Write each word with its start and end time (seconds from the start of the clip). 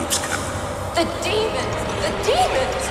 The 0.00 1.04
demons! 1.22 1.76
The 2.00 2.10
demons! 2.24 2.84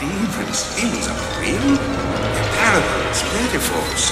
Demons? 0.00 0.74
Demons 0.74 1.06
are 1.08 1.20
real? 1.38 1.76
They're 1.76 2.52
parables, 2.56 3.20
metaphors. 3.34 4.04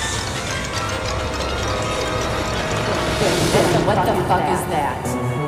What 3.87 4.05
the 4.05 4.13
fuck 4.29 4.45
is 4.53 4.61
that? 4.69 5.48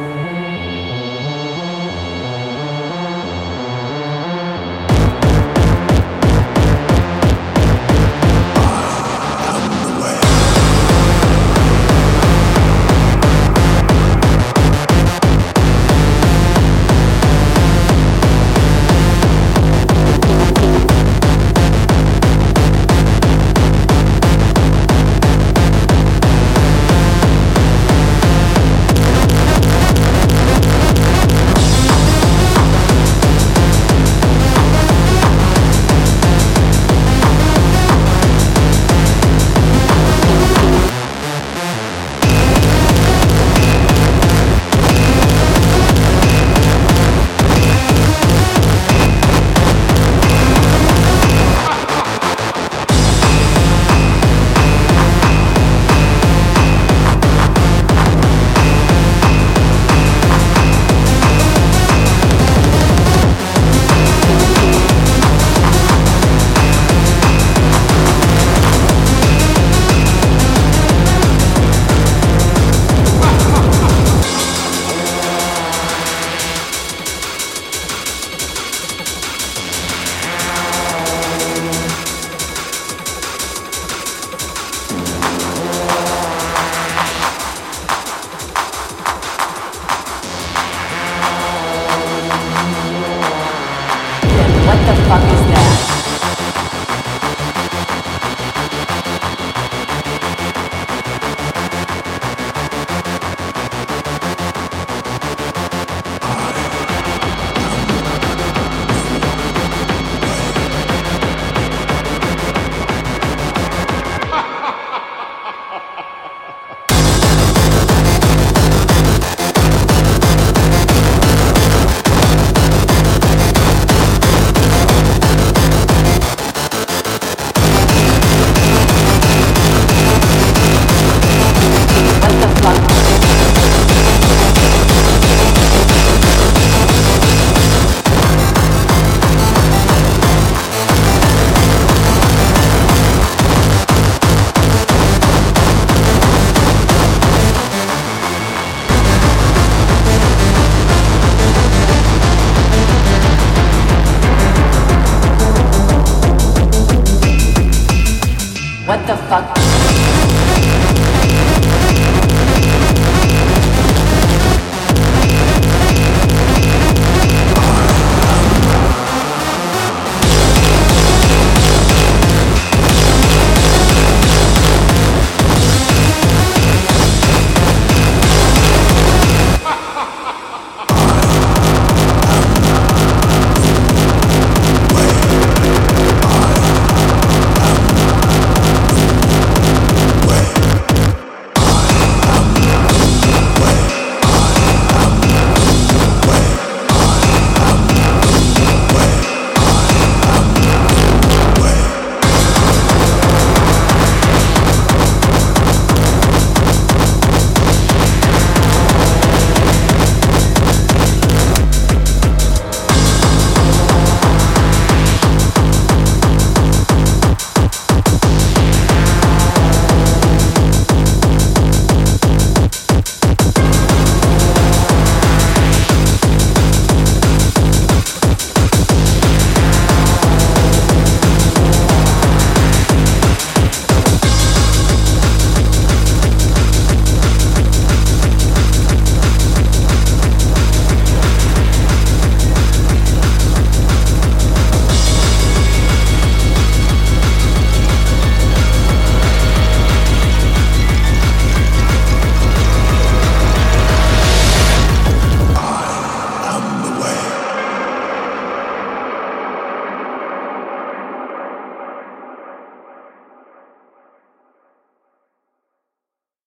Pakistan. 95.11 95.60